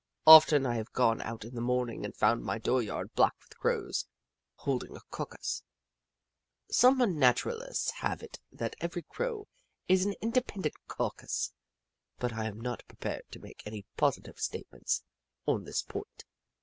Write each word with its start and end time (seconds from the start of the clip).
Often 0.25 0.65
I 0.65 0.77
have 0.77 0.91
gfone 0.93 1.21
out 1.23 1.45
in 1.45 1.53
the 1.53 1.61
morninof 1.61 2.05
and 2.05 2.15
found 2.15 2.43
my 2.43 2.57
dooryard 2.57 3.13
black 3.13 3.35
with 3.39 3.55
Crows 3.59 4.07
holding 4.55 4.95
a 4.95 5.01
caucus. 5.11 5.61
Some 6.71 6.99
Unnaturalists 7.01 7.91
have 8.01 8.23
it 8.23 8.39
that 8.51 8.75
every 8.79 9.03
Crow 9.03 9.47
is 9.87 10.03
an 10.03 10.15
independent 10.19 10.73
cau 10.87 11.11
cus, 11.11 11.51
but 12.17 12.33
I 12.33 12.45
am 12.47 12.59
not 12.59 12.81
prepared 12.87 13.25
to 13.29 13.39
make 13.39 13.61
any 13.63 13.85
positive 13.95 14.39
statements 14.39 15.03
on 15.45 15.65
this 15.65 15.83
point. 15.83 16.25